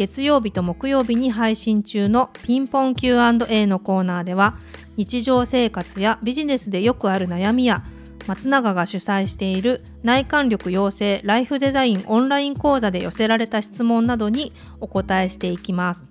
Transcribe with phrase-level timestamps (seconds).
[0.00, 4.56] 月曜日と木曜日に配信中のピンポン Q&A のコーナーでは
[4.96, 7.84] 日常生活やビジネスでよくある悩みや
[8.26, 16.06] 松永が主催している内観力養成ライフデザインオンライン講座で寄せられた質問などにお答えしていきます。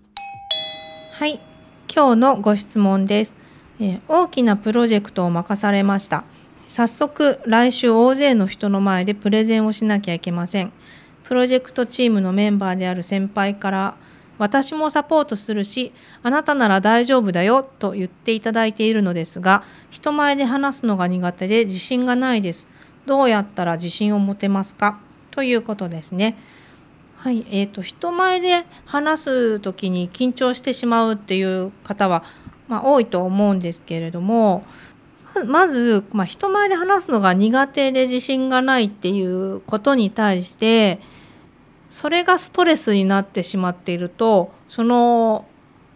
[1.13, 1.39] はい、
[1.91, 3.35] 今日のご質問です、
[3.79, 6.25] えー、大きなプロジェクトを任されました。
[6.67, 10.71] 早速来週大勢の人の前でプレゼンをしなきゃいけません。
[11.29, 13.97] プロジェクトチームのメンバーである先輩から
[14.39, 15.93] 私もサポートするし
[16.23, 22.67] あなたなら大丈夫だよと言っていただいているのですが人前で話すのが苦手で自信がないです。
[23.05, 24.99] どうやったら自信を持てますか？
[25.29, 26.35] ということですね。
[27.17, 32.23] はい、えーと、人前で話す時に緊張してしまうっていう方は、
[32.67, 34.63] まあ、多いと思うんですけれども
[35.45, 40.99] まず、まあ、人前で話すのが苦手で自信がないっていうことに対して
[41.89, 45.45] それがストレスになってしまっているとその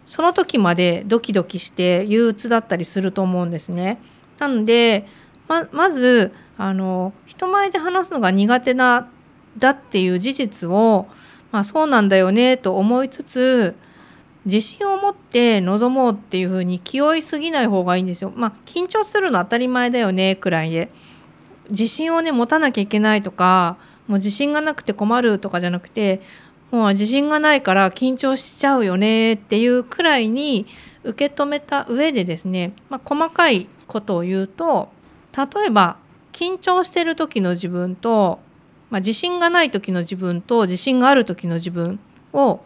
[0.06, 4.00] その時までドキドキして憂鬱だったりすると思うんですね。
[4.38, 5.06] なので
[5.48, 9.08] ままずあの人前で話すのが苦手な
[9.58, 11.06] だっていう事実を、
[11.52, 13.76] まあ、そうなんだよねと思いつつ
[14.44, 18.32] 自信を持って臨もうっていうふうに気負いすぎない方がいいんですよ。
[18.34, 20.90] まあ緊張するの当たり前だよねくらいで
[21.70, 26.20] 自信をね持たなきゃいけないとかもう自信がなくて困るとかじゃなくて
[26.70, 30.66] もう自信がないから緊張しちゃうよねっていうくらいに
[31.04, 34.88] 受け止めた上でですね、まあ、細かいことを言うと
[35.36, 35.98] 例えば
[36.32, 38.40] 緊張してる時の自分と、
[38.90, 42.00] まあ、自信がない時の自分と自信がある時の自分
[42.32, 42.60] を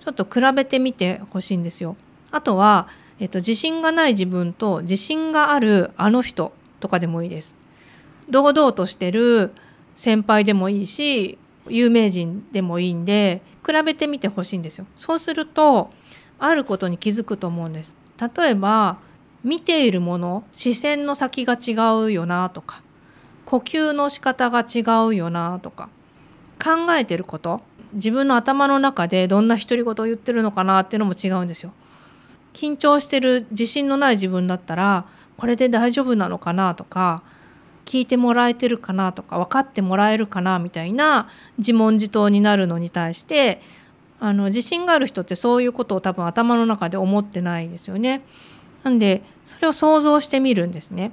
[0.00, 1.96] ちょっと比べてみてほしいんですよ。
[2.30, 2.88] あとは、
[3.18, 7.56] えっと、自信がない自分と自信があるあの人とかでもいいです。
[8.28, 9.52] 堂々としてる
[9.96, 14.86] 先輩でもいいし有名人でもいいんで比べてみてほしいんですよ。
[14.94, 15.90] そうすると
[16.38, 17.96] あることに気づくと思うんです。
[18.36, 18.98] 例えば
[19.42, 21.72] 見ているもの視線の先が違
[22.04, 22.82] うよなとか
[23.44, 25.88] 呼吸の仕方が違うよなとか
[26.62, 27.60] 考えてること
[27.92, 31.72] 自分の頭の中でどんな独り言を言ってるのかなっていうのも違うんですよ。
[32.52, 37.22] 緊張してる自信のない自分だったらこれで大丈夫なのかなとか
[37.86, 43.62] 聞いてもらえてるかなとか分かってもらえるかなみたいな自問自答になるのに対して
[44.20, 48.22] あの自信がある人ってそういうことを多分頭の中で思ってないですよね。
[48.82, 51.12] なんでそれを想像してみるんですね。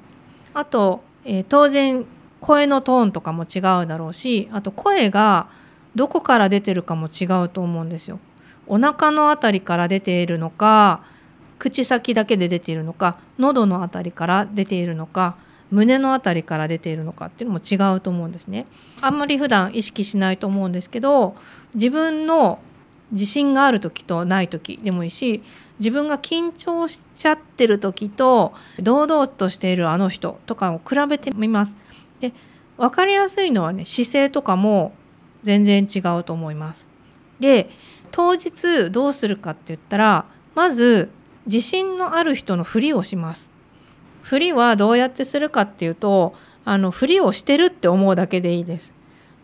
[0.53, 2.05] あと、えー、当然
[2.41, 5.47] 声のトーンとかも違うだろうしあと声が
[5.95, 8.19] どこから出てるかも違うと思うんですよ。
[8.67, 11.03] お腹の辺りから出ているのか
[11.59, 15.35] 口先だけで出ているのか喉の辺りから出ているのか
[15.73, 18.67] 胸の辺りから出ているのかっていうのも違うと思うんですね。
[19.01, 21.35] あんまり普段意識しないと思うんですけど
[21.73, 22.59] 自分の
[23.11, 25.41] 自信がある時とない時でもいいし
[25.79, 31.75] 自分が緊張しちゃってる時と堂々としているあの人とかを比べてみます。
[32.19, 32.33] で
[32.77, 34.93] 分かりやすいのはね姿勢とかも
[35.41, 36.85] 全然違うと思います。
[37.39, 37.69] で
[38.11, 41.09] 当日どうするかって言ったらまず
[41.47, 43.52] 自信のある人のふりをします。
[44.23, 46.33] 振りはどうやってするかっていうと
[46.65, 48.93] あの振りをしてるって思うだけでいいです。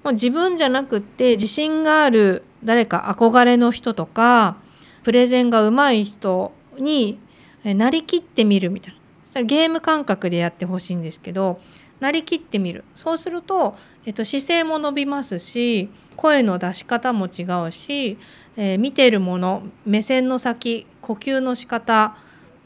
[0.04, 4.58] もう自分じゃなくって自信がある誰か憧れの人とか
[5.04, 7.20] プレゼンが上手い人に
[7.64, 11.60] なりきってみるみたいなそれゲーム感覚でやってほしいんですけど
[12.00, 13.76] なりきってみるそうすると、
[14.06, 18.18] えっと、姿勢も伸びますし声の出し方も違うし、
[18.56, 22.18] えー、見てるもの目線の先呼吸の仕方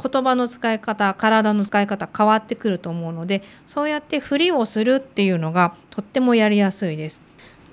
[0.01, 7.21] 言葉の使い方体の使い方変わってくると思うのでそうやってふりをするっていうのがとってもやりやすいです。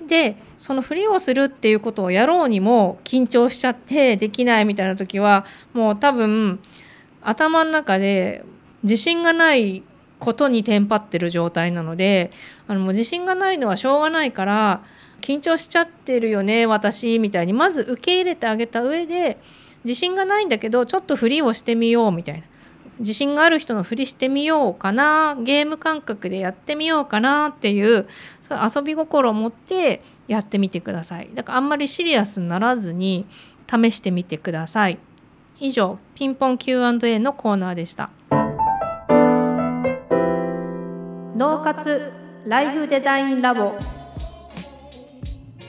[0.07, 6.59] でそのふりをするっていうことをやろうにも緊張しちゃってできないみたいな時はもう多分
[7.21, 8.43] 頭の中で
[8.83, 9.83] 自信がない
[10.19, 12.31] ことにテンパってる状態なので
[12.67, 14.83] あのもう自信がないのはしょうがないから
[15.21, 19.39] 緊張しちゃってるよね私みたいにまず受け入れてあげた上で
[19.83, 22.43] 自信がないんだけどちょっとふりをしてみようみたいな。
[22.99, 28.07] 自信がある人のふりしてみようかなゲーム感覚でやってみようかなっていう
[28.41, 31.29] そういう遊び心を持ってやってみてください。
[31.33, 33.25] だからあんまりシリアスにならずに
[33.67, 34.99] 試してみてください。
[35.59, 38.09] 以上ピンポン Q&A のコーナーでした。
[41.35, 42.11] 脳活
[42.45, 44.00] ライフデザインラボ。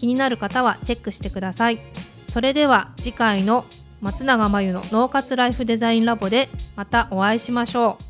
[0.00, 1.78] 気になる方はチェックしてください。
[2.26, 3.66] それでは次回の
[4.00, 8.09] 松永真由の脳活ライフデザインラボでまたお会いしましょう。